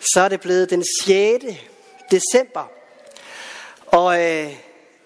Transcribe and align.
så 0.00 0.20
er 0.20 0.28
det 0.28 0.40
blevet 0.40 0.70
den 0.70 0.84
6. 1.04 1.44
december. 2.10 2.70
Og 3.86 4.24
øh, 4.24 4.52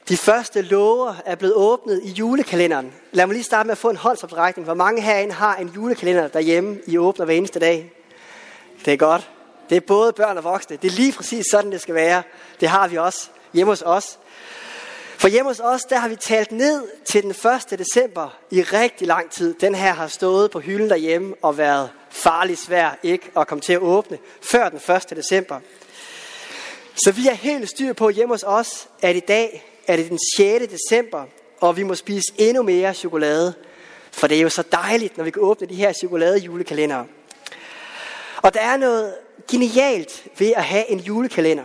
de 0.09 0.17
første 0.17 0.63
lover 0.63 1.15
er 1.27 1.35
blevet 1.35 1.55
åbnet 1.55 2.01
i 2.05 2.11
julekalenderen. 2.11 2.93
Lad 3.13 3.27
mig 3.27 3.35
lige 3.35 3.45
starte 3.45 3.67
med 3.67 3.73
at 3.73 3.79
få 3.79 3.91
en 3.91 3.97
håndsoprækning. 3.97 4.65
Hvor 4.65 4.75
mange 4.75 5.03
herinde 5.03 5.35
har 5.35 5.57
en 5.57 5.69
julekalender 5.69 6.29
derhjemme, 6.29 6.79
I 6.87 6.99
åbner 6.99 7.25
hver 7.25 7.35
eneste 7.35 7.61
dag? 7.61 7.93
Det 8.85 8.93
er 8.93 8.97
godt. 8.97 9.31
Det 9.71 9.77
er 9.77 9.81
både 9.81 10.13
børn 10.13 10.37
og 10.37 10.45
voksne. 10.45 10.77
Det 10.77 10.89
er 10.89 10.97
lige 10.97 11.13
præcis 11.13 11.45
sådan, 11.51 11.73
det 11.73 11.81
skal 11.81 11.95
være. 11.95 12.23
Det 12.61 12.69
har 12.69 12.89
vi 12.89 12.99
også 12.99 13.29
hjemme 13.53 13.71
hos 13.71 13.83
os. 13.87 14.19
For 15.19 15.29
hjemme 15.29 15.51
hos 15.51 15.61
os, 15.61 15.85
der 15.85 15.99
har 15.99 16.09
vi 16.09 16.17
talt 16.17 16.53
ned 16.53 16.89
til 17.05 17.23
den 17.23 17.31
1. 17.71 17.79
december 17.79 18.39
i 18.51 18.63
rigtig 18.63 19.07
lang 19.07 19.31
tid. 19.31 19.55
Den 19.55 19.75
her 19.75 19.93
har 19.93 20.07
stået 20.07 20.51
på 20.51 20.61
hylden 20.61 20.91
derhjemme 20.91 21.35
og 21.43 21.59
været 21.59 21.91
farlig 22.23 22.59
svær 22.59 22.99
ikke 23.03 23.31
at 23.37 23.47
komme 23.47 23.63
til 23.63 23.73
at 23.73 23.79
åbne 23.79 24.19
før 24.41 24.69
den 24.69 24.97
1. 24.97 25.17
december. 25.17 25.61
Så 26.95 27.13
vi 27.13 27.29
er 27.29 27.35
helt 27.35 27.69
styr 27.69 27.93
på 27.93 28.09
hjemme 28.09 28.35
hos 28.35 28.45
os, 28.47 28.89
at 29.03 29.17
i 29.17 29.21
dag 29.21 29.65
er 29.87 29.97
det 29.97 30.11
den 30.11 30.19
6. 30.37 30.65
december, 30.67 31.25
og 31.61 31.77
vi 31.77 31.83
må 31.83 31.95
spise 31.95 32.33
endnu 32.39 32.63
mere 32.63 32.95
chokolade. 32.95 33.55
For 34.13 34.27
det 34.27 34.37
er 34.37 34.43
jo 34.43 34.49
så 34.49 34.63
dejligt, 34.73 35.17
når 35.17 35.25
vi 35.25 35.31
kan 35.31 35.43
åbne 35.43 35.67
de 35.67 35.75
her 35.75 35.93
chokoladejulekalendere. 35.93 37.07
Og 38.37 38.55
der 38.55 38.61
er 38.61 38.77
noget 38.77 39.15
genialt 39.51 40.27
ved 40.39 40.53
at 40.57 40.65
have 40.65 40.91
en 40.91 40.99
julekalender. 40.99 41.65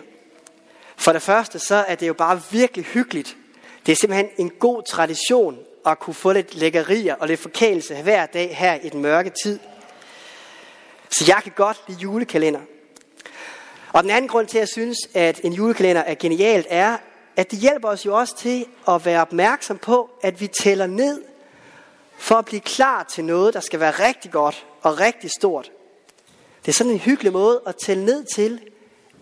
For 0.97 1.11
det 1.11 1.21
første, 1.21 1.59
så 1.59 1.75
er 1.87 1.95
det 1.95 2.07
jo 2.07 2.13
bare 2.13 2.41
virkelig 2.51 2.85
hyggeligt. 2.85 3.37
Det 3.85 3.91
er 3.91 3.95
simpelthen 3.95 4.29
en 4.37 4.49
god 4.59 4.83
tradition 4.83 5.57
at 5.85 5.99
kunne 5.99 6.13
få 6.13 6.31
lidt 6.31 6.55
lækkerier 6.55 7.15
og 7.15 7.27
lidt 7.27 7.39
forkælelse 7.39 7.95
hver 7.95 8.25
dag 8.25 8.57
her 8.57 8.79
i 8.83 8.89
den 8.89 9.01
mørke 9.01 9.31
tid. 9.43 9.59
Så 11.09 11.23
jeg 11.27 11.39
kan 11.43 11.51
godt 11.55 11.83
lide 11.87 11.99
julekalender. 11.99 12.59
Og 13.93 14.03
den 14.03 14.11
anden 14.11 14.29
grund 14.29 14.47
til, 14.47 14.57
at 14.57 14.59
jeg 14.59 14.67
synes, 14.67 14.97
at 15.13 15.39
en 15.43 15.53
julekalender 15.53 16.01
er 16.01 16.15
genialt, 16.15 16.67
er, 16.69 16.97
at 17.35 17.51
det 17.51 17.59
hjælper 17.59 17.89
os 17.89 18.05
jo 18.05 18.17
også 18.17 18.37
til 18.37 18.65
at 18.87 19.05
være 19.05 19.21
opmærksom 19.21 19.77
på, 19.77 20.09
at 20.21 20.41
vi 20.41 20.47
tæller 20.47 20.87
ned 20.87 21.21
for 22.17 22.35
at 22.35 22.45
blive 22.45 22.61
klar 22.61 23.03
til 23.03 23.25
noget, 23.25 23.53
der 23.53 23.59
skal 23.59 23.79
være 23.79 23.91
rigtig 23.91 24.31
godt 24.31 24.65
og 24.81 24.99
rigtig 24.99 25.31
stort. 25.39 25.71
Det 26.61 26.67
er 26.71 26.73
sådan 26.73 26.93
en 26.93 26.99
hyggelig 26.99 27.33
måde 27.33 27.61
at 27.65 27.75
tælle 27.75 28.05
ned 28.05 28.25
til, 28.35 28.61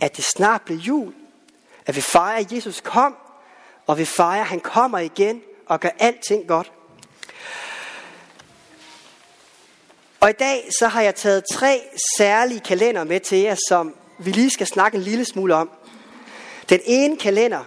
at 0.01 0.17
det 0.17 0.25
snart 0.25 0.61
bliver 0.61 0.81
jul. 0.81 1.13
At 1.85 1.95
vi 1.95 2.01
fejrer, 2.01 2.39
at 2.39 2.51
Jesus 2.51 2.81
kom, 2.81 3.15
og 3.87 3.97
vi 3.97 4.05
fejrer, 4.05 4.41
at 4.41 4.47
han 4.47 4.59
kommer 4.59 4.99
igen 4.99 5.41
og 5.65 5.79
gør 5.79 5.89
alting 5.99 6.47
godt. 6.47 6.71
Og 10.25 10.31
i 10.31 10.33
dag 10.33 10.67
så 10.79 10.87
har 10.87 11.01
jeg 11.01 11.15
taget 11.15 11.43
tre 11.51 11.81
særlige 12.17 12.59
kalender 12.59 13.03
med 13.03 13.19
til 13.19 13.37
jer, 13.37 13.55
som 13.67 13.95
vi 14.19 14.31
lige 14.31 14.49
skal 14.49 14.67
snakke 14.67 14.95
en 14.95 15.03
lille 15.03 15.25
smule 15.25 15.55
om. 15.55 15.69
Den 16.69 16.79
ene 16.85 17.17
kalender, 17.17 17.63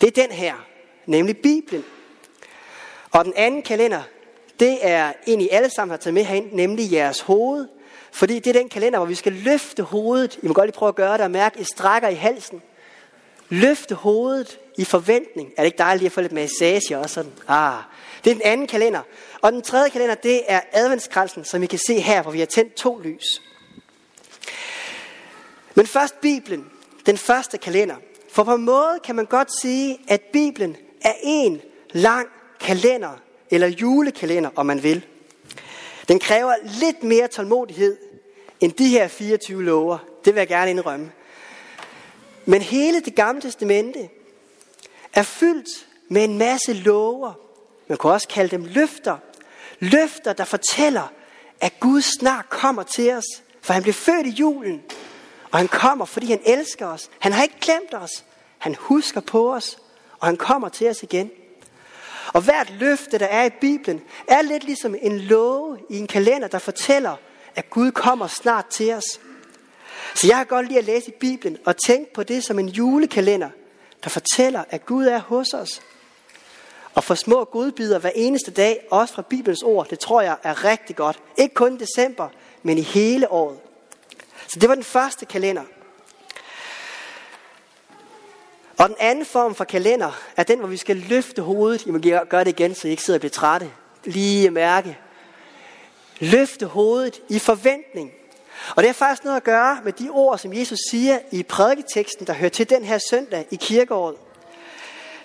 det 0.00 0.06
er 0.06 0.22
den 0.22 0.32
her, 0.32 0.54
nemlig 1.06 1.36
Bibelen. 1.36 1.84
Og 3.10 3.24
den 3.24 3.32
anden 3.36 3.62
kalender, 3.62 4.02
det 4.60 4.78
er 4.82 5.12
en, 5.26 5.40
I 5.40 5.48
alle 5.48 5.70
sammen 5.70 5.90
har 5.90 5.96
taget 5.96 6.14
med 6.14 6.24
herind, 6.24 6.52
nemlig 6.52 6.92
jeres 6.92 7.20
hoved. 7.20 7.68
Fordi 8.12 8.38
det 8.38 8.56
er 8.56 8.60
den 8.60 8.68
kalender, 8.68 8.98
hvor 8.98 9.06
vi 9.06 9.14
skal 9.14 9.32
løfte 9.32 9.82
hovedet. 9.82 10.38
I 10.42 10.46
må 10.46 10.54
godt 10.54 10.66
lige 10.66 10.78
prøve 10.78 10.88
at 10.88 10.94
gøre 10.94 11.12
det 11.12 11.20
og 11.20 11.30
mærke, 11.30 11.54
at 11.56 11.60
I 11.60 11.64
strækker 11.64 12.08
i 12.08 12.14
halsen. 12.14 12.62
Løfte 13.48 13.94
hovedet 13.94 14.58
i 14.76 14.84
forventning. 14.84 15.52
Er 15.56 15.62
det 15.62 15.66
ikke 15.66 15.78
dejligt 15.78 16.06
at 16.06 16.12
få 16.12 16.20
lidt 16.20 16.32
massage 16.32 16.98
også 16.98 17.14
sådan? 17.14 17.32
Ah, 17.48 17.82
det 18.24 18.30
er 18.30 18.34
den 18.34 18.42
anden 18.44 18.66
kalender. 18.66 19.00
Og 19.40 19.52
den 19.52 19.62
tredje 19.62 19.90
kalender, 19.90 20.14
det 20.14 20.42
er 20.48 20.60
adventskransen, 20.72 21.44
som 21.44 21.62
I 21.62 21.66
kan 21.66 21.78
se 21.78 22.00
her, 22.00 22.22
hvor 22.22 22.32
vi 22.32 22.38
har 22.38 22.46
tændt 22.46 22.74
to 22.74 22.98
lys. 22.98 23.42
Men 25.74 25.86
først 25.86 26.20
Bibelen, 26.20 26.70
den 27.06 27.18
første 27.18 27.58
kalender. 27.58 27.96
For 28.30 28.44
på 28.44 28.54
en 28.54 28.62
måde 28.62 29.00
kan 29.04 29.14
man 29.14 29.26
godt 29.26 29.60
sige, 29.60 29.98
at 30.08 30.20
Bibelen 30.20 30.76
er 31.00 31.14
en 31.22 31.60
lang 31.90 32.28
kalender, 32.60 33.20
eller 33.50 33.66
julekalender, 33.66 34.50
om 34.56 34.66
man 34.66 34.82
vil. 34.82 35.06
Den 36.08 36.18
kræver 36.18 36.54
lidt 36.80 37.02
mere 37.02 37.28
tålmodighed 37.28 37.96
end 38.60 38.72
de 38.72 38.88
her 38.88 39.08
24 39.08 39.64
lover. 39.64 39.98
Det 40.24 40.34
vil 40.34 40.40
jeg 40.40 40.48
gerne 40.48 40.70
indrømme. 40.70 41.12
Men 42.44 42.62
hele 42.62 43.00
det 43.00 43.14
gamle 43.14 43.42
testamente 43.42 44.08
er 45.14 45.22
fyldt 45.22 45.86
med 46.08 46.24
en 46.24 46.38
masse 46.38 46.72
lover. 46.72 47.32
Man 47.88 47.98
kan 47.98 48.10
også 48.10 48.28
kalde 48.28 48.50
dem 48.50 48.64
løfter. 48.64 49.16
Løfter, 49.78 50.32
der 50.32 50.44
fortæller, 50.44 51.12
at 51.60 51.80
Gud 51.80 52.02
snart 52.02 52.48
kommer 52.48 52.82
til 52.82 53.12
os. 53.12 53.24
For 53.62 53.72
han 53.72 53.82
blev 53.82 53.94
født 53.94 54.26
i 54.26 54.30
julen. 54.30 54.82
Og 55.50 55.58
han 55.58 55.68
kommer, 55.68 56.04
fordi 56.04 56.30
han 56.30 56.40
elsker 56.46 56.86
os. 56.86 57.10
Han 57.18 57.32
har 57.32 57.42
ikke 57.42 57.60
glemt 57.60 57.94
os. 57.94 58.24
Han 58.58 58.74
husker 58.78 59.20
på 59.20 59.54
os. 59.54 59.78
Og 60.18 60.26
han 60.26 60.36
kommer 60.36 60.68
til 60.68 60.88
os 60.88 61.02
igen. 61.02 61.30
Og 62.32 62.40
hvert 62.40 62.70
løfte, 62.70 63.18
der 63.18 63.26
er 63.26 63.44
i 63.44 63.50
Bibelen, 63.60 64.02
er 64.28 64.42
lidt 64.42 64.64
ligesom 64.64 64.94
en 65.02 65.18
love 65.18 65.78
i 65.90 65.98
en 65.98 66.06
kalender, 66.06 66.48
der 66.48 66.58
fortæller, 66.58 67.16
at 67.56 67.70
Gud 67.70 67.90
kommer 67.90 68.26
snart 68.26 68.66
til 68.66 68.94
os. 68.94 69.20
Så 70.14 70.26
jeg 70.26 70.36
kan 70.36 70.46
godt 70.46 70.68
lide 70.68 70.78
at 70.78 70.84
læse 70.84 71.08
i 71.08 71.14
Bibelen 71.20 71.58
og 71.64 71.76
tænke 71.76 72.12
på 72.12 72.22
det 72.22 72.44
som 72.44 72.58
en 72.58 72.68
julekalender, 72.68 73.50
der 74.04 74.10
fortæller, 74.10 74.64
at 74.70 74.86
Gud 74.86 75.06
er 75.06 75.18
hos 75.18 75.54
os. 75.54 75.82
Og 76.94 77.04
for 77.04 77.14
små 77.14 77.44
godbidder 77.44 77.98
hver 77.98 78.10
eneste 78.14 78.50
dag, 78.50 78.86
også 78.90 79.14
fra 79.14 79.22
Bibelens 79.22 79.62
ord, 79.62 79.88
det 79.88 79.98
tror 79.98 80.20
jeg 80.20 80.36
er 80.42 80.64
rigtig 80.64 80.96
godt. 80.96 81.18
Ikke 81.36 81.54
kun 81.54 81.74
i 81.74 81.78
december, 81.78 82.28
men 82.62 82.78
i 82.78 82.82
hele 82.82 83.30
året. 83.30 83.58
Så 84.46 84.58
det 84.60 84.68
var 84.68 84.74
den 84.74 84.84
første 84.84 85.26
kalender. 85.26 85.62
Og 88.78 88.88
den 88.88 88.96
anden 89.00 89.26
form 89.26 89.54
for 89.54 89.64
kalender 89.64 90.20
er 90.36 90.42
den, 90.42 90.58
hvor 90.58 90.68
vi 90.68 90.76
skal 90.76 90.96
løfte 90.96 91.42
hovedet. 91.42 91.86
I 91.86 91.90
må 91.90 91.98
gøre 91.98 92.44
det 92.44 92.60
igen, 92.60 92.74
så 92.74 92.88
I 92.88 92.90
ikke 92.90 93.02
sidder 93.02 93.18
og 93.18 93.20
bliver 93.20 93.30
trætte. 93.30 93.70
Lige 94.04 94.50
mærke. 94.50 94.98
Løfte 96.20 96.66
hovedet 96.66 97.20
i 97.28 97.38
forventning. 97.38 98.12
Og 98.68 98.82
det 98.82 98.86
har 98.88 98.92
faktisk 98.92 99.24
noget 99.24 99.36
at 99.36 99.44
gøre 99.44 99.78
med 99.84 99.92
de 99.92 100.08
ord, 100.10 100.38
som 100.38 100.54
Jesus 100.54 100.78
siger 100.90 101.18
i 101.32 101.42
prædiketeksten, 101.42 102.26
der 102.26 102.32
hører 102.32 102.50
til 102.50 102.70
den 102.70 102.84
her 102.84 102.98
søndag 103.10 103.46
i 103.50 103.56
kirkeåret. 103.56 104.16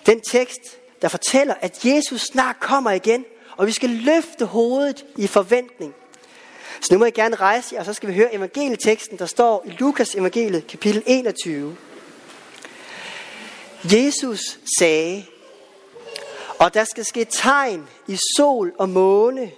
Den 0.06 0.20
tekst, 0.20 0.60
der 1.02 1.08
fortæller, 1.08 1.54
at 1.60 1.84
Jesus 1.84 2.20
snart 2.20 2.60
kommer 2.60 2.90
igen, 2.90 3.24
og 3.56 3.66
vi 3.66 3.72
skal 3.72 3.90
løfte 3.90 4.44
hovedet 4.44 5.04
i 5.16 5.26
forventning. 5.26 5.94
Så 6.80 6.94
nu 6.94 6.98
må 6.98 7.04
jeg 7.04 7.14
gerne 7.14 7.36
rejse 7.36 7.78
og 7.78 7.84
så 7.84 7.92
skal 7.92 8.08
vi 8.08 8.14
høre 8.14 8.34
evangelieteksten, 8.34 9.18
der 9.18 9.26
står 9.26 9.62
i 9.66 9.70
Lukas 9.70 10.14
evangeliet, 10.14 10.66
kapitel 10.66 11.02
21. 11.06 11.76
Jesus 13.84 14.40
sagde, 14.78 15.24
og 16.58 16.74
der 16.74 16.84
skal 16.84 17.04
ske 17.04 17.24
tegn 17.24 17.88
i 18.08 18.18
sol 18.36 18.72
og 18.78 18.88
måne 18.88 19.50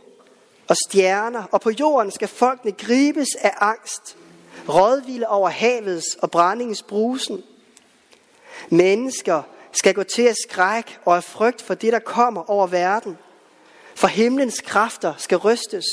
og 0.72 0.76
stjerner, 0.76 1.44
og 1.50 1.60
på 1.60 1.70
jorden 1.70 2.10
skal 2.10 2.28
folkene 2.28 2.72
gribes 2.72 3.28
af 3.40 3.54
angst, 3.60 4.16
rådvilde 4.68 5.28
over 5.28 5.48
havets 5.48 6.14
og 6.14 6.30
brændingens 6.30 6.82
brusen. 6.82 7.42
Mennesker 8.68 9.42
skal 9.72 9.94
gå 9.94 10.02
til 10.02 10.22
at 10.22 10.36
skræk 10.48 10.98
og 11.04 11.16
af 11.16 11.24
frygt 11.24 11.62
for 11.62 11.74
det, 11.74 11.92
der 11.92 11.98
kommer 11.98 12.50
over 12.50 12.66
verden, 12.66 13.18
for 13.94 14.08
himlens 14.08 14.60
kræfter 14.60 15.14
skal 15.18 15.38
rystes. 15.38 15.84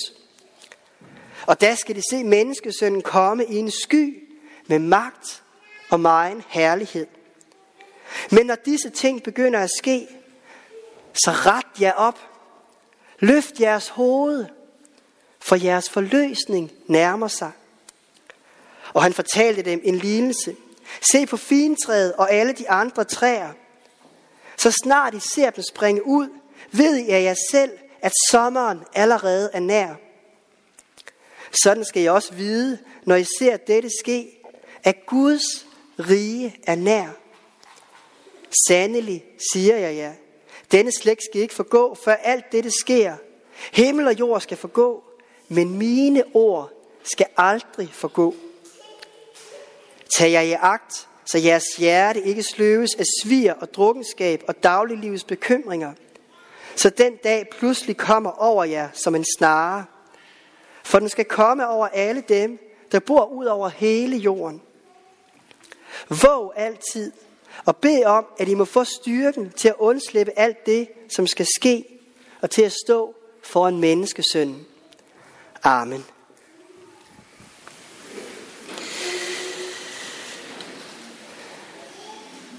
Og 1.48 1.62
der 1.62 1.76
skal 1.76 1.96
de 1.96 2.02
se 2.10 2.24
menneskesønnen 2.24 3.02
komme 3.02 3.46
i 3.46 3.56
en 3.56 3.72
sky 3.72 4.28
med 4.68 4.80
magt 4.80 5.44
og 5.90 6.00
megen 6.00 6.44
herlighed. 6.48 7.08
Men 8.32 8.46
når 8.46 8.56
disse 8.56 8.90
ting 8.90 9.24
begynder 9.24 9.60
at 9.60 9.70
ske, 9.78 10.08
så 11.14 11.32
ret 11.32 11.82
jer 11.82 11.94
op. 11.94 12.20
Løft 13.20 13.60
jeres 13.60 13.90
hoved, 13.90 14.46
for 15.50 15.56
jeres 15.56 15.90
forløsning 15.90 16.72
nærmer 16.88 17.28
sig. 17.28 17.52
Og 18.94 19.04
han 19.04 19.14
fortalte 19.14 19.62
dem 19.62 19.82
en 19.84 19.96
lignelse. 19.96 20.56
Se 21.12 21.26
på 21.26 21.38
fintræet 21.38 22.14
og 22.14 22.32
alle 22.32 22.54
de 22.54 22.70
andre 22.70 23.04
træer. 23.04 23.50
Så 24.58 24.72
snart 24.84 25.14
I 25.14 25.20
ser 25.20 25.50
dem 25.50 25.64
springe 25.70 26.06
ud, 26.06 26.30
ved 26.72 26.98
I 26.98 27.10
af 27.10 27.24
jer 27.24 27.36
selv, 27.52 27.72
at 28.02 28.12
sommeren 28.30 28.80
allerede 28.94 29.50
er 29.54 29.60
nær. 29.60 29.96
Sådan 31.64 31.86
skal 31.86 32.04
I 32.04 32.06
også 32.06 32.34
vide, 32.34 32.78
når 33.06 33.16
I 33.16 33.26
ser 33.40 33.58
dette 33.58 33.90
ske, 34.00 34.42
at 34.84 34.96
Guds 35.06 35.66
rige 36.00 36.60
er 36.64 36.76
nær. 36.76 37.08
Sandelig 38.68 39.26
siger 39.54 39.78
jeg 39.78 39.96
jer, 39.96 40.14
denne 40.72 40.92
slægt 40.92 41.24
skal 41.24 41.42
ikke 41.42 41.54
forgå, 41.54 41.98
før 42.04 42.14
alt 42.14 42.52
dette 42.52 42.72
sker. 42.72 43.16
Himmel 43.72 44.08
og 44.08 44.20
jord 44.20 44.42
skal 44.42 44.58
forgå, 44.58 45.09
men 45.50 45.78
mine 45.78 46.24
ord 46.34 46.72
skal 47.04 47.26
aldrig 47.38 47.90
forgå. 47.94 48.36
Tag 50.18 50.32
jer 50.32 50.42
i 50.42 50.54
agt, 50.54 51.08
så 51.26 51.38
jeres 51.38 51.76
hjerte 51.78 52.22
ikke 52.22 52.44
sløves 52.44 52.96
af 52.96 53.06
svir 53.22 53.54
og 53.54 53.74
drukkenskab 53.74 54.44
og 54.48 54.64
dagliglivets 54.64 55.24
bekymringer, 55.24 55.94
så 56.76 56.90
den 56.90 57.16
dag 57.24 57.48
pludselig 57.50 57.98
kommer 57.98 58.30
over 58.30 58.64
jer 58.64 58.90
som 58.94 59.16
en 59.16 59.26
snare. 59.38 59.86
For 60.84 61.00
den 61.00 61.10
skal 61.10 61.26
komme 61.26 61.68
over 61.68 61.88
alle 61.88 62.22
dem, 62.22 62.60
der 62.92 63.00
bor 63.00 63.26
ud 63.26 63.46
over 63.46 63.70
hele 63.70 64.18
jorden. 64.18 64.62
Våg 66.24 66.54
altid 66.56 67.12
og 67.66 67.78
bed 67.78 68.04
om, 68.04 68.26
at 68.38 68.48
I 68.48 68.54
må 68.54 68.66
få 68.66 68.84
styrken 68.84 69.52
til 69.58 69.68
at 69.68 69.76
undslippe 69.80 70.40
alt 70.40 70.66
det, 70.66 70.88
som 71.10 71.28
skal 71.28 71.48
ske, 71.60 71.86
og 72.42 72.50
til 72.50 72.62
at 72.62 72.74
stå 72.86 73.16
foran 73.44 73.80
menneskesønnen. 73.80 74.66
Amen. 75.64 76.06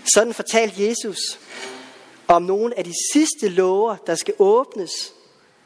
Sådan 0.05 0.35
fortalte 0.35 0.89
Jesus 0.89 1.39
om 2.29 2.43
nogle 2.43 2.79
af 2.79 2.85
de 2.85 2.93
sidste 3.13 3.49
lover, 3.49 3.97
der 3.97 4.15
skal 4.15 4.35
åbnes 4.39 4.91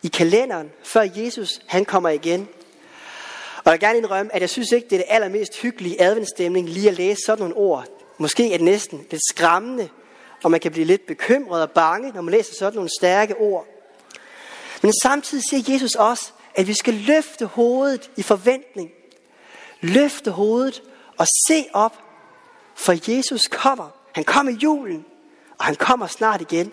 i 0.03 0.09
kalenderen, 0.09 0.73
før 0.83 1.09
Jesus 1.17 1.61
han 1.67 1.85
kommer 1.85 2.09
igen. 2.09 2.49
Og 3.57 3.63
jeg 3.65 3.73
vil 3.73 3.81
gerne 3.81 3.99
indrømme, 3.99 4.35
at 4.35 4.41
jeg 4.41 4.51
synes 4.51 4.73
ikke, 4.73 4.89
det 4.91 4.97
er 4.97 5.01
det 5.01 5.07
allermest 5.09 5.57
hyggelige 5.57 6.03
adventsstemning 6.03 6.69
lige 6.69 6.89
at 6.89 6.97
læse 6.97 7.21
sådan 7.27 7.43
nogle 7.43 7.57
ord. 7.57 7.87
Måske 8.19 8.53
er 8.53 8.57
det 8.57 8.65
næsten 8.65 9.07
lidt 9.11 9.23
skræmmende, 9.29 9.89
og 10.43 10.51
man 10.51 10.61
kan 10.61 10.73
blive 10.73 10.87
lidt 10.87 11.07
bekymret 11.07 11.63
og 11.63 11.71
bange, 11.71 12.13
når 12.13 12.21
man 12.21 12.33
læser 12.33 12.55
sådan 12.55 12.75
nogle 12.75 12.91
stærke 12.99 13.37
ord. 13.37 13.67
Men 14.83 14.93
samtidig 15.03 15.45
siger 15.51 15.73
Jesus 15.73 15.95
også, 15.95 16.33
at 16.55 16.67
vi 16.67 16.75
skal 16.75 16.95
løfte 16.95 17.47
hovedet 17.47 18.11
i 18.17 18.23
forventning. 18.23 18.91
Løfte 19.81 20.31
hovedet 20.31 20.83
og 21.19 21.27
se 21.49 21.67
op, 21.73 22.03
for 22.75 23.13
Jesus 23.13 23.49
kommer. 23.49 23.91
Han 24.13 24.25
kommer 24.25 24.53
i 24.53 24.57
julen, 24.57 25.05
og 25.59 25.65
han 25.65 25.75
kommer 25.75 26.07
snart 26.07 26.41
igen. 26.41 26.73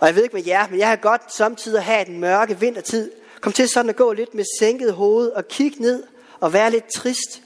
Og 0.00 0.06
jeg 0.06 0.14
ved 0.14 0.22
ikke 0.22 0.36
med 0.36 0.44
jer, 0.46 0.68
men 0.68 0.78
jeg 0.78 0.88
har 0.88 0.96
godt 0.96 1.34
samtidig 1.34 1.82
have 1.82 2.04
den 2.04 2.20
mørke 2.20 2.60
vintertid. 2.60 3.10
Kom 3.40 3.52
til 3.52 3.68
sådan 3.68 3.90
at 3.90 3.96
gå 3.96 4.12
lidt 4.12 4.34
med 4.34 4.44
sænket 4.60 4.94
hoved 4.94 5.28
og 5.28 5.48
kigge 5.48 5.82
ned 5.82 6.02
og 6.40 6.52
være 6.52 6.70
lidt 6.70 6.92
trist. 6.94 7.42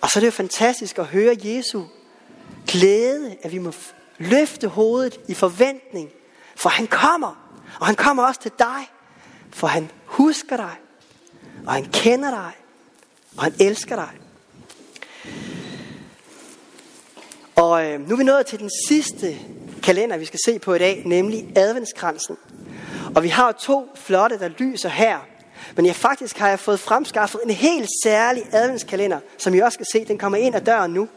Og 0.00 0.10
så 0.10 0.18
er 0.18 0.20
det 0.20 0.26
jo 0.26 0.32
fantastisk 0.32 0.98
at 0.98 1.06
høre 1.06 1.36
Jesu 1.44 1.84
glæde, 2.68 3.36
at 3.42 3.52
vi 3.52 3.58
må 3.58 3.72
løfte 4.18 4.68
hovedet 4.68 5.20
i 5.28 5.34
forventning, 5.34 6.10
for 6.56 6.68
han 6.68 6.86
kommer. 6.86 7.54
Og 7.80 7.86
han 7.86 7.94
kommer 7.94 8.22
også 8.22 8.40
til 8.40 8.52
dig, 8.58 8.90
for 9.50 9.66
han 9.66 9.90
husker 10.08 10.56
dig, 10.56 10.76
og 11.66 11.72
han 11.72 11.84
kender 11.84 12.30
dig, 12.30 12.52
og 13.36 13.42
han 13.42 13.54
elsker 13.60 13.96
dig. 13.96 14.10
Og 17.56 17.86
øh, 17.86 18.08
nu 18.08 18.14
er 18.14 18.18
vi 18.18 18.24
nået 18.24 18.46
til 18.46 18.58
den 18.58 18.70
sidste 18.88 19.36
kalender, 19.82 20.16
vi 20.16 20.24
skal 20.24 20.40
se 20.44 20.58
på 20.58 20.74
i 20.74 20.78
dag, 20.78 21.02
nemlig 21.06 21.52
adventskransen. 21.56 22.36
Og 23.14 23.22
vi 23.22 23.28
har 23.28 23.52
to 23.52 23.88
flotte, 23.96 24.38
der 24.38 24.48
lyser 24.48 24.88
her. 24.88 25.18
Men 25.76 25.86
jeg 25.86 25.96
faktisk 25.96 26.38
har 26.38 26.48
jeg 26.48 26.60
fået 26.60 26.80
fremskaffet 26.80 27.40
en 27.44 27.50
helt 27.50 27.88
særlig 28.04 28.42
adventskalender, 28.52 29.20
som 29.38 29.54
I 29.54 29.58
også 29.58 29.76
skal 29.76 29.86
se. 29.92 30.04
Den 30.04 30.18
kommer 30.18 30.38
ind 30.38 30.54
ad 30.56 30.60
døren 30.60 30.90
nu. 30.90 31.08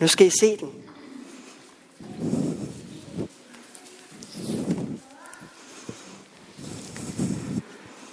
Nu 0.00 0.08
skal 0.08 0.26
I 0.26 0.30
se 0.40 0.56
den. 0.56 0.70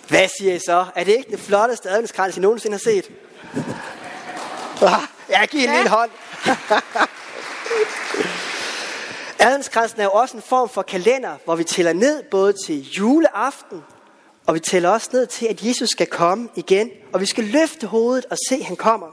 Hvad 0.10 0.28
siger 0.40 0.54
I 0.54 0.60
så? 0.60 0.86
Er 0.96 1.04
det 1.04 1.12
ikke 1.18 1.32
den 1.32 1.40
flotteste 1.40 1.90
adventskrans, 1.90 2.38
I 2.38 2.40
nogensinde 2.40 2.74
har 2.74 2.80
set? 2.80 3.12
Jeg 5.30 5.48
giver 5.52 5.64
en 5.64 5.70
ja. 5.70 5.76
lille 5.76 5.90
hånd. 5.90 6.12
Adventskransen 9.40 10.00
er 10.00 10.04
jo 10.04 10.12
også 10.12 10.38
en 10.38 10.44
form 10.44 10.70
for 10.70 10.82
kalender, 10.82 11.38
hvor 11.46 11.56
vi 11.56 11.64
tæller 11.64 11.94
ned 11.94 12.24
både 12.32 12.54
til 12.66 12.92
juleaften, 12.92 13.84
og 14.48 14.54
vi 14.54 14.60
tæller 14.60 14.90
også 14.90 15.10
ned 15.14 15.28
til, 15.28 15.46
at 15.46 15.64
Jesus 15.64 15.90
skal 15.90 16.08
komme 16.08 16.50
igen, 16.56 16.90
og 17.14 17.22
vi 17.22 17.26
skal 17.26 17.44
løfte 17.44 17.88
hovedet 17.88 18.26
og 18.26 18.38
se, 18.50 18.56
at 18.56 18.66
han 18.66 18.76
kommer. 18.76 19.08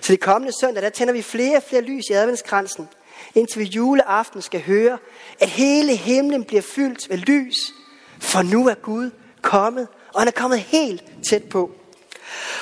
Så 0.00 0.12
det 0.12 0.20
kommende 0.20 0.52
søndag, 0.60 0.82
der 0.82 0.90
tænder 0.90 1.12
vi 1.12 1.22
flere 1.22 1.56
og 1.56 1.62
flere 1.62 1.82
lys 1.82 2.04
i 2.10 2.12
adventskransen, 2.12 2.88
indtil 3.34 3.60
vi 3.60 3.64
juleaften 3.64 4.42
skal 4.42 4.62
høre, 4.62 4.98
at 5.40 5.48
hele 5.48 5.96
himlen 5.96 6.44
bliver 6.44 6.62
fyldt 6.62 7.10
med 7.10 7.18
lys, 7.18 7.56
for 8.20 8.42
nu 8.42 8.68
er 8.68 8.74
Gud 8.74 9.10
kommet, 9.46 9.88
og 10.14 10.20
han 10.20 10.28
er 10.28 10.32
kommet 10.32 10.60
helt 10.60 11.02
tæt 11.28 11.44
på. 11.44 11.70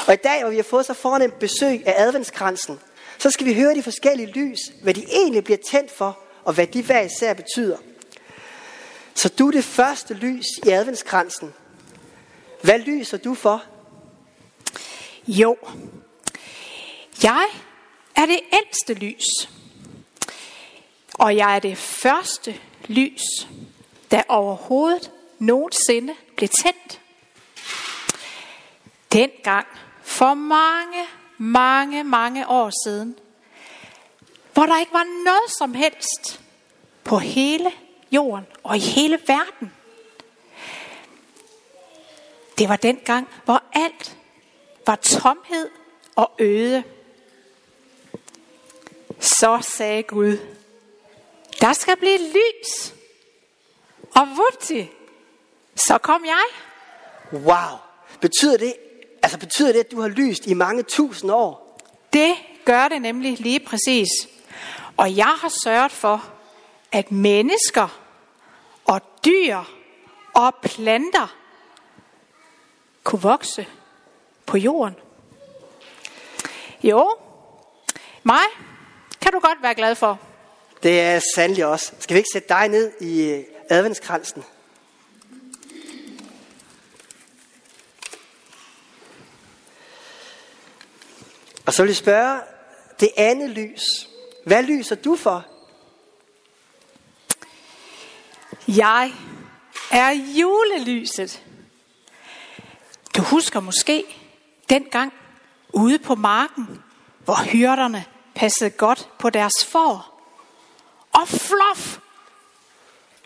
Og 0.07 0.15
i 0.15 0.17
dag, 0.25 0.41
hvor 0.41 0.51
vi 0.51 0.57
har 0.57 0.63
fået 0.63 0.87
så 0.87 0.95
foran 0.95 1.23
en 1.23 1.31
besøg 1.31 1.87
af 1.87 1.95
adventskransen, 1.97 2.79
så 3.19 3.31
skal 3.31 3.47
vi 3.47 3.55
høre 3.55 3.75
de 3.75 3.83
forskellige 3.83 4.33
lys, 4.33 4.59
hvad 4.83 4.95
de 4.95 5.05
egentlig 5.13 5.45
bliver 5.45 5.59
tændt 5.71 5.91
for, 5.91 6.19
og 6.45 6.53
hvad 6.53 6.67
de 6.67 6.83
hver 6.83 7.01
især 7.01 7.35
betyder. 7.35 7.77
Så 9.15 9.29
du 9.29 9.47
er 9.47 9.51
det 9.51 9.65
første 9.65 10.15
lys 10.15 10.47
i 10.67 10.71
adventskransen. 10.71 11.55
Hvad 12.63 12.79
lyser 12.79 13.17
du 13.17 13.35
for? 13.35 13.65
Jo, 15.29 15.57
jeg 17.23 17.47
er 18.17 18.27
det 18.27 18.41
ældste 18.53 18.95
lys. 18.95 19.49
Og 21.15 21.37
jeg 21.37 21.57
er 21.57 21.59
det 21.59 21.79
første 21.79 22.55
lys, 22.89 23.23
der 24.11 24.23
overhovedet 24.29 25.11
nogensinde 25.47 26.15
blev 26.37 26.49
tændt. 26.49 27.01
Dengang, 29.13 29.67
for 30.03 30.35
mange, 30.35 31.07
mange, 31.39 32.05
mange 32.05 32.49
år 32.49 32.71
siden, 32.85 33.19
hvor 34.53 34.67
der 34.67 34.81
ikke 34.81 34.93
var 34.93 35.25
noget 35.25 35.51
som 35.59 35.75
helst 35.75 36.41
på 37.05 37.19
hele 37.19 37.73
jorden 38.13 38.47
og 38.63 38.77
i 38.77 38.81
hele 38.81 39.21
verden. 39.27 39.73
Det 42.59 42.69
var 42.69 42.77
den 42.77 42.97
gang, 42.97 43.29
hvor 43.45 43.63
alt 43.73 44.17
var 44.87 44.97
tomhed 44.97 45.71
og 46.17 46.33
øde. 46.39 46.85
Så 49.21 49.59
sagde 49.63 50.03
Gud, 50.03 50.39
der 51.61 51.73
skal 51.73 51.97
blive 51.97 52.19
lys. 52.19 52.95
Og 54.15 54.29
vupti, 54.37 54.91
så 55.77 55.99
kom 55.99 56.25
jeg. 56.25 56.45
Wow. 57.33 57.79
Betyder 58.21 58.57
det, 58.57 58.75
altså 59.23 59.39
betyder 59.39 59.73
det, 59.73 59.81
at 59.81 59.91
du 59.91 60.01
har 60.01 60.09
lyst 60.09 60.47
i 60.47 60.55
mange 60.55 60.83
tusind 60.83 61.31
år? 61.31 61.81
Det 62.13 62.35
gør 62.65 62.89
det 62.89 63.03
nemlig 63.03 63.41
lige 63.41 63.61
præcis. 63.61 64.09
Og 64.97 65.17
jeg 65.17 65.35
har 65.39 65.53
sørget 65.65 65.93
for, 65.93 66.25
at 66.93 67.13
mennesker 67.13 68.01
og 68.85 69.01
dyr 69.25 69.59
og 70.35 70.55
planter 70.63 71.37
kunne 73.05 73.23
vokse 73.23 73.67
på 74.47 74.57
jorden. 74.57 74.95
Jo, 76.83 77.17
mig 78.23 78.45
kan 79.21 79.33
du 79.33 79.39
godt 79.39 79.63
være 79.63 79.75
glad 79.75 79.95
for. 79.95 80.21
Det 80.83 81.01
er 81.01 81.21
sandelig 81.35 81.67
også. 81.67 81.93
Skal 81.99 82.15
vi 82.15 82.19
ikke 82.19 82.31
sætte 82.33 82.49
dig 82.49 82.69
ned 82.69 82.93
i 83.01 83.31
øh, 83.31 83.45
adventskransen? 83.71 84.45
Og 91.75 91.77
så 91.77 91.83
vil 91.83 91.89
jeg 91.89 91.97
spørge 91.97 92.41
det 93.01 93.11
andet 93.17 93.51
lys. 93.51 93.83
Hvad 94.47 94.63
lyser 94.63 94.95
du 94.95 95.17
for? 95.17 95.45
Jeg 98.69 99.13
er 99.91 100.11
julelyset. 100.11 101.43
Du 103.17 103.23
husker 103.23 103.61
måske 103.61 104.05
dengang 104.69 105.13
ude 105.73 105.99
på 105.99 106.15
marken, 106.15 106.83
hvor 107.25 107.45
hyrderne 107.45 108.05
passede 108.35 108.71
godt 108.71 109.09
på 109.19 109.31
deres 109.31 109.65
får. 109.67 110.21
Og 111.13 111.29
flof! 111.29 111.99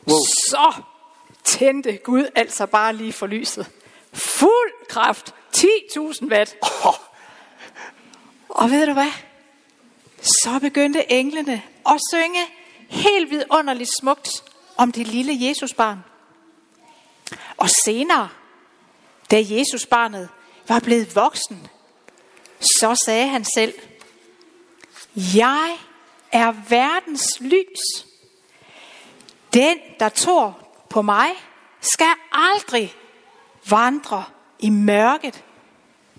Wow. 0.07 0.19
Så 0.49 0.73
tændte 1.45 1.97
Gud 1.97 2.27
altså 2.35 2.67
bare 2.67 2.93
lige 2.93 3.13
for 3.13 3.27
lyset. 3.27 3.71
Fuld 4.13 4.89
kraft. 4.89 5.35
10.000 5.57 6.29
watt. 6.29 6.57
Oh. 6.85 7.08
Og 8.59 8.71
ved 8.71 8.87
du 8.87 8.93
hvad? 8.93 9.13
Så 10.21 10.59
begyndte 10.61 11.13
englene 11.13 11.63
at 11.87 12.01
synge 12.13 12.47
helt 12.89 13.31
vidunderligt 13.31 13.91
smukt 14.01 14.45
om 14.77 14.93
det 14.93 15.07
lille 15.07 15.47
Jesusbarn. 15.47 16.05
Og 17.57 17.71
senere, 17.71 18.29
da 19.31 19.45
Jesusbarnet 19.49 20.29
var 20.69 20.81
blevet 20.81 21.17
voksen, 21.17 21.69
så 22.61 23.03
sagde 23.05 23.29
han 23.29 23.45
selv, 23.55 23.75
jeg 25.15 25.79
er 26.33 26.53
verdens 26.69 27.41
lys. 27.41 28.07
Den, 29.55 29.79
der 30.01 30.09
tror 30.09 30.59
på 30.91 31.03
mig, 31.03 31.29
skal 31.81 32.15
aldrig 32.33 32.95
vandre 33.71 34.25
i 34.59 34.71
mørket, 34.71 35.45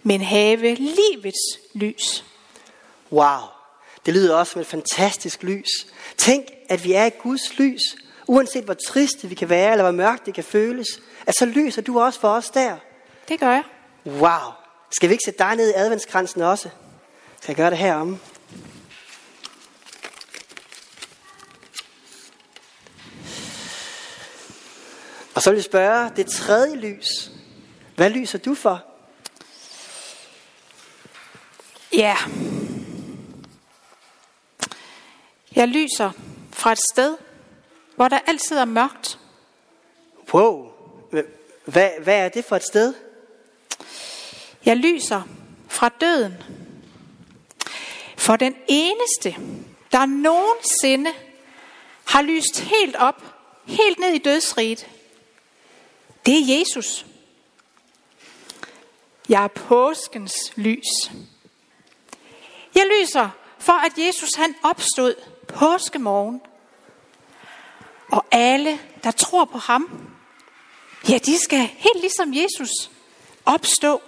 men 0.03 0.21
have 0.21 0.75
livets 0.75 1.59
lys. 1.73 2.28
Wow, 3.11 3.39
det 4.05 4.13
lyder 4.13 4.35
også 4.35 4.51
som 4.51 4.61
et 4.61 4.67
fantastisk 4.67 5.43
lys. 5.43 5.69
Tænk, 6.17 6.45
at 6.69 6.83
vi 6.83 6.93
er 6.93 7.05
i 7.05 7.09
Guds 7.09 7.59
lys, 7.59 7.81
uanset 8.27 8.63
hvor 8.63 8.75
triste 8.87 9.27
vi 9.27 9.35
kan 9.35 9.49
være, 9.49 9.71
eller 9.71 9.83
hvor 9.83 9.91
mørkt 9.91 10.25
det 10.25 10.33
kan 10.33 10.43
føles, 10.43 10.87
at 11.25 11.35
så 11.35 11.45
lyser 11.45 11.81
du 11.81 11.99
også 11.99 12.19
for 12.19 12.29
os 12.29 12.49
der. 12.49 12.77
Det 13.27 13.39
gør 13.39 13.51
jeg. 13.51 13.63
Wow, 14.05 14.53
Skal 14.91 15.09
vi 15.09 15.13
ikke 15.13 15.23
sætte 15.25 15.37
dig 15.37 15.55
ned 15.55 15.69
i 15.69 15.73
adventskransen 15.75 16.41
også? 16.41 16.69
Skal 17.41 17.51
jeg 17.51 17.55
gøre 17.55 17.69
det 17.69 17.77
heromme? 17.77 18.19
Og 25.35 25.41
så 25.41 25.49
vil 25.49 25.57
jeg 25.57 25.63
spørge, 25.63 26.11
det 26.15 26.25
tredje 26.25 26.75
lys. 26.75 27.31
Hvad 27.95 28.09
lyser 28.09 28.37
du 28.37 28.55
for? 28.55 28.83
Ja. 31.93 32.15
Jeg 35.55 35.67
lyser 35.67 36.11
fra 36.51 36.71
et 36.71 36.79
sted, 36.93 37.17
hvor 37.95 38.07
der 38.07 38.19
altid 38.27 38.57
er 38.57 38.65
mørkt. 38.65 39.19
Wow. 40.33 40.71
Hvad, 41.65 41.89
hvad 42.03 42.17
er 42.17 42.29
det 42.29 42.45
for 42.45 42.55
et 42.55 42.63
sted? 42.63 42.93
Jeg 44.65 44.77
lyser 44.77 45.21
fra 45.67 45.89
døden. 45.89 46.33
For 48.17 48.35
den 48.35 48.55
eneste, 48.67 49.35
der 49.91 50.05
nogensinde 50.05 51.11
har 52.05 52.21
lyst 52.21 52.59
helt 52.59 52.95
op, 52.95 53.23
helt 53.65 53.99
ned 53.99 54.09
i 54.09 54.17
dødsriget, 54.17 54.89
det 56.25 56.33
er 56.33 56.59
Jesus. 56.59 57.05
Jeg 59.29 59.43
er 59.43 59.47
påskens 59.47 60.33
lys. 60.55 61.11
Jeg 62.75 62.85
lyser 62.99 63.29
for, 63.59 63.73
at 63.73 63.91
Jesus 63.97 64.29
han 64.35 64.55
opstod 64.63 65.15
påskemorgen. 65.53 66.41
Og 68.11 68.25
alle, 68.31 68.79
der 69.03 69.11
tror 69.11 69.45
på 69.45 69.57
ham, 69.57 70.09
ja, 71.09 71.17
de 71.17 71.37
skal 71.37 71.59
helt 71.59 71.99
ligesom 71.99 72.33
Jesus 72.33 72.91
opstå 73.45 74.01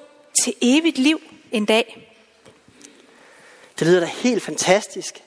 til 0.44 0.54
evigt 0.62 0.98
liv 0.98 1.22
en 1.52 1.66
dag. 1.66 2.08
Det 3.80 3.88
lyder 3.88 4.00
da 4.00 4.06
helt 4.06 4.44
fantastisk. 4.44 5.24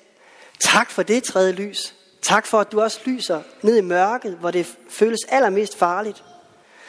Tak 0.60 0.90
for 0.90 1.02
det 1.02 1.24
tredje 1.24 1.52
lys. 1.52 1.94
Tak 2.22 2.46
for, 2.46 2.60
at 2.60 2.72
du 2.72 2.80
også 2.80 3.00
lyser 3.04 3.42
ned 3.62 3.76
i 3.76 3.80
mørket, 3.80 4.36
hvor 4.36 4.50
det 4.50 4.76
føles 4.90 5.20
allermest 5.28 5.78
farligt. 5.78 6.24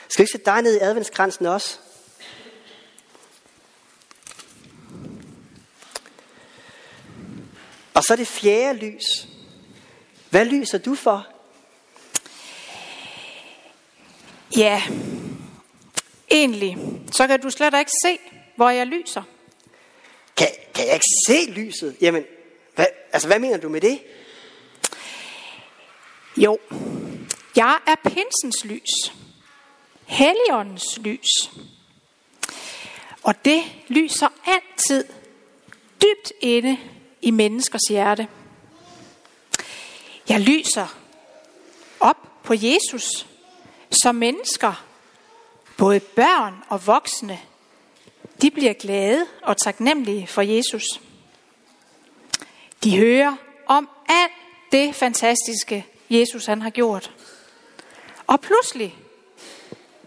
Skal 0.09 0.21
vi 0.21 0.23
ikke 0.23 0.31
sætte 0.31 0.45
dig 0.45 0.61
ned 0.61 0.75
i 0.75 0.79
adventskransen 0.79 1.45
også? 1.45 1.79
Så 8.07 8.15
det 8.15 8.27
fjerde 8.27 8.79
lys. 8.79 9.27
Hvad 10.29 10.45
lyser 10.45 10.77
du 10.77 10.95
for? 10.95 11.27
Ja, 14.57 14.83
egentlig, 16.31 16.77
så 17.11 17.27
kan 17.27 17.41
du 17.41 17.49
slet 17.49 17.79
ikke 17.79 17.91
se, 18.05 18.19
hvor 18.55 18.69
jeg 18.69 18.87
lyser. 18.87 19.23
Kan, 20.37 20.47
kan 20.73 20.85
jeg 20.85 20.93
ikke 20.93 21.05
se 21.27 21.51
lyset? 21.51 21.97
Jamen, 22.01 22.23
hvad, 22.75 22.85
altså 23.13 23.27
hvad 23.27 23.39
mener 23.39 23.57
du 23.57 23.69
med 23.69 23.81
det? 23.81 23.99
Jo, 26.37 26.59
jeg 27.55 27.79
er 27.87 27.95
pinsens 28.09 28.65
lys. 28.65 29.13
Helligåndens 30.05 30.97
lys. 30.97 31.51
Og 33.23 33.45
det 33.45 33.63
lyser 33.87 34.27
altid 34.45 35.05
dybt 36.01 36.31
inde 36.41 36.77
i 37.25 37.31
menneskers 37.31 37.81
hjerte. 37.89 38.27
Jeg 40.29 40.39
lyser 40.39 40.97
op 41.99 42.17
på 42.43 42.53
Jesus, 42.57 43.27
som 43.91 44.15
mennesker, 44.15 44.85
både 45.77 45.99
børn 45.99 46.63
og 46.69 46.87
voksne, 46.87 47.39
de 48.41 48.51
bliver 48.51 48.73
glade 48.73 49.25
og 49.43 49.57
taknemmelige 49.57 50.27
for 50.27 50.41
Jesus. 50.41 50.83
De 52.83 52.97
hører 52.97 53.35
om 53.65 53.89
alt 54.07 54.31
det 54.71 54.95
fantastiske, 54.95 55.85
Jesus 56.09 56.45
han 56.45 56.61
har 56.61 56.69
gjort. 56.69 57.11
Og 58.27 58.41
pludselig, 58.41 58.95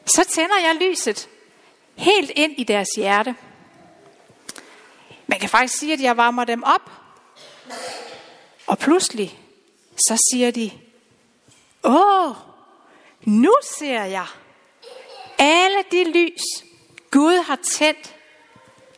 så 0.07 0.25
tænder 0.25 0.59
jeg 0.59 0.77
lyset 0.81 1.29
helt 1.97 2.31
ind 2.37 2.53
i 2.57 2.65
deres 2.65 2.89
hjerte. 2.97 3.35
Man 5.27 5.41
kan 5.41 5.49
faktisk 5.49 5.79
sige, 5.79 5.93
at 5.93 6.01
jeg 6.01 6.17
varmer 6.17 6.45
dem 6.45 6.63
op. 6.63 6.91
Og 8.69 8.79
pludselig, 8.79 9.39
så 9.97 10.29
siger 10.31 10.51
de, 10.51 10.71
åh, 11.85 12.35
nu 13.25 13.55
ser 13.79 14.05
jeg 14.05 14.27
alle 15.39 15.85
de 15.91 16.13
lys, 16.13 16.43
Gud 17.11 17.43
har 17.43 17.57
tændt. 17.57 18.15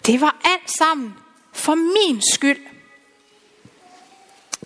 Det 0.06 0.20
var 0.20 0.36
alt 0.44 0.70
sammen 0.78 1.14
for 1.52 1.74
min 1.74 2.22
skyld. 2.34 2.66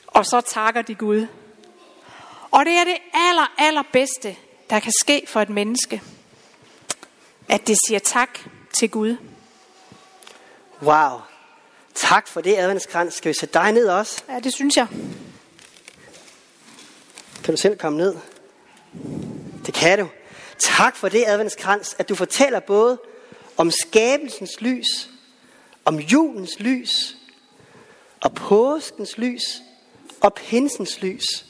Og 0.06 0.26
så 0.26 0.40
takker 0.40 0.82
de 0.82 0.94
Gud. 0.94 1.26
Og 2.50 2.64
det 2.64 2.72
er 2.72 2.84
det 2.84 2.96
aller, 3.14 3.54
allerbedste, 3.58 4.36
der 4.70 4.80
kan 4.80 4.92
ske 5.00 5.24
for 5.28 5.40
et 5.40 5.48
menneske. 5.48 6.02
At 7.48 7.66
det 7.66 7.78
siger 7.86 7.98
tak 7.98 8.38
til 8.72 8.90
Gud. 8.90 9.16
Wow. 10.82 11.20
Tak 11.94 12.28
for 12.28 12.40
det, 12.40 12.56
adventskrans. 12.58 13.14
Skal 13.14 13.28
vi 13.28 13.34
sætte 13.34 13.54
dig 13.58 13.72
ned 13.72 13.88
også? 13.88 14.22
Ja, 14.28 14.38
det 14.40 14.52
synes 14.52 14.76
jeg. 14.76 14.86
Kan 17.44 17.54
du 17.54 17.60
selv 17.60 17.78
komme 17.78 17.98
ned? 17.98 18.16
Det 19.66 19.74
kan 19.74 19.98
du. 19.98 20.08
Tak 20.58 20.96
for 20.96 21.08
det, 21.08 21.24
adventskrans, 21.26 21.96
at 21.98 22.08
du 22.08 22.14
fortæller 22.14 22.60
både 22.60 22.98
om 23.56 23.70
skabelsens 23.70 24.60
lys, 24.60 25.10
om 25.84 25.98
julens 25.98 26.58
lys, 26.58 27.16
og 28.20 28.34
påskens 28.34 29.18
lys, 29.18 29.42
og 30.20 30.34
pinsens 30.34 31.00
lys. 31.02 31.44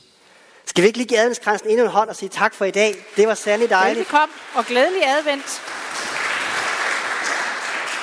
Skal 0.66 0.82
vi 0.82 0.86
ikke 0.86 0.98
lige 0.98 1.08
give 1.08 1.18
adventskransen 1.18 1.68
endnu 1.68 1.84
en 1.84 1.90
hånd 1.90 2.08
og 2.08 2.16
sige 2.16 2.28
tak 2.28 2.54
for 2.54 2.64
i 2.64 2.70
dag? 2.70 2.94
Det 3.16 3.28
var 3.28 3.34
særlig 3.34 3.70
dejligt. 3.70 3.98
Velkommen 3.98 4.36
og 4.54 4.64
glædelig 4.64 5.06
advent. 5.06 5.62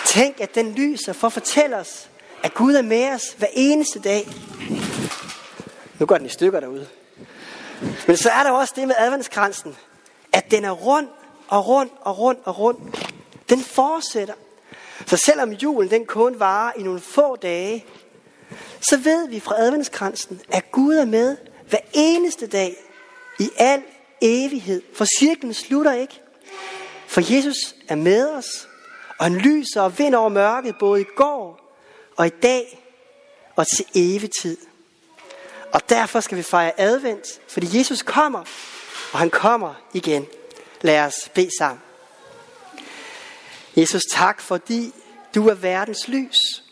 Tænk, 0.06 0.40
at 0.40 0.56
den 0.56 0.74
lyser 0.74 1.14
for 1.14 1.28
at 1.28 1.34
fortælle 1.34 1.78
os, 1.78 2.10
at 2.44 2.54
Gud 2.54 2.76
er 2.76 2.82
med 2.82 3.10
os 3.10 3.36
hver 3.38 3.48
eneste 3.54 4.00
dag. 4.00 4.28
Nu 6.00 6.06
går 6.06 6.18
den 6.18 6.26
i 6.26 6.30
stykker 6.30 6.60
derude. 6.60 6.88
Men 8.08 8.18
så 8.18 8.30
er 8.30 8.44
der 8.44 8.52
også 8.52 8.74
det 8.76 8.88
med 8.88 8.96
adventskransen, 8.98 9.76
at 10.34 10.52
den 10.52 10.66
er 10.66 10.72
rund 10.72 11.08
og 11.48 11.68
rund 11.68 11.90
og 12.02 12.20
rund 12.20 12.38
og 12.44 12.60
rund. 12.60 12.78
Den 13.50 13.60
fortsætter. 13.60 14.34
Så 15.06 15.18
selvom 15.18 15.52
julen 15.52 15.90
den 15.90 16.06
kun 16.06 16.40
varer 16.40 16.72
i 16.78 16.84
nogle 16.84 17.00
få 17.00 17.36
dage, 17.36 17.86
så 18.82 18.98
ved 18.98 19.28
vi 19.28 19.40
fra 19.40 19.56
adventskransen, 19.58 20.42
at 20.50 20.72
Gud 20.72 20.96
er 20.96 21.06
med 21.06 21.38
hver 21.70 21.80
eneste 21.94 22.48
dag 22.48 22.76
i 23.40 23.50
al 23.58 23.84
evighed. 24.22 24.82
For 24.96 25.06
cirklen 25.20 25.54
slutter 25.54 25.94
ikke. 25.94 26.22
For 27.08 27.36
Jesus 27.36 27.76
er 27.88 27.96
med 27.96 28.30
os, 28.30 28.68
og 29.18 29.26
han 29.26 29.36
lyser 29.36 29.82
og 29.82 30.00
vinder 30.00 30.20
over 30.20 30.30
mørket 30.30 30.76
både 30.80 31.02
i 31.02 31.06
går 31.16 31.71
og 32.18 32.28
i 32.28 32.30
dag 32.30 32.82
og 33.56 33.68
til 33.68 33.86
evig 33.96 34.30
tid. 34.42 34.58
Og 35.72 35.90
derfor 35.90 36.20
skal 36.20 36.38
vi 36.38 36.44
fejre 36.44 36.80
advent, 36.80 37.42
fordi 37.48 37.78
Jesus 37.78 38.02
kommer, 38.02 38.40
og 39.14 39.20
han 39.20 39.30
kommer 39.30 39.74
igen. 39.94 40.28
Lad 40.82 41.06
os 41.06 41.30
bede 41.34 41.58
sammen. 41.58 41.82
Jesus, 43.78 44.02
tak 44.12 44.42
fordi 44.42 44.94
du 45.36 45.48
er 45.48 45.54
verdens 45.54 46.08
lys. 46.08 46.64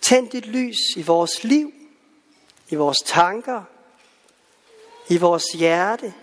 Tænd 0.00 0.30
dit 0.30 0.46
lys 0.46 0.76
i 0.96 1.02
vores 1.02 1.44
liv, 1.44 1.72
i 2.68 2.74
vores 2.74 2.98
tanker, 3.06 3.62
i 5.08 5.16
vores 5.16 5.44
hjerte. 5.44 6.14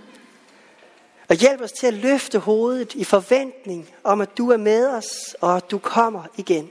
Og 1.29 1.36
hjælp 1.36 1.62
os 1.62 1.72
til 1.72 1.88
at 1.88 1.94
løfte 1.94 2.39
hovedet 2.39 2.94
i 2.94 3.03
forventning 3.03 3.89
om, 4.03 4.22
at 4.22 4.38
du 4.38 4.51
er 4.51 4.58
med 4.58 4.88
os, 4.88 5.36
og 5.41 5.58
at 5.58 5.72
du 5.72 5.77
kommer 5.77 6.24
igen. 6.38 6.70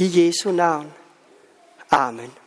I 0.00 0.08
Jesu 0.08 0.50
navn. 0.50 0.90
Amen. 1.92 2.39